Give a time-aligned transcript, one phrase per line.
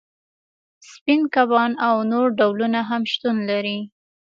[0.91, 3.79] سپین کبان او نور ډولونه هم شتون لري